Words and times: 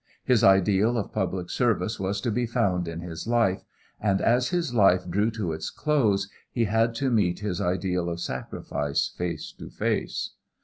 His 0.23 0.43
ideal 0.43 0.97
of 0.97 1.13
public 1.13 1.51
service 1.51 1.99
was 1.99 2.19
to 2.21 2.31
be 2.31 2.47
found 2.47 2.87
in 2.87 3.01
his 3.01 3.27
life, 3.27 3.63
and 3.99 4.19
as 4.19 4.47
his 4.49 4.73
life 4.73 5.07
drew 5.07 5.29
to 5.29 5.51
its 5.53 5.69
close 5.69 6.27
he 6.51 6.63
had 6.65 6.95
to 6.95 7.11
meet 7.11 7.41
his 7.41 7.61
ideal 7.61 8.09
of 8.09 8.19
sacrifice 8.19 9.13
face 9.15 9.51
to 9.59 9.69
face. 9.69 10.31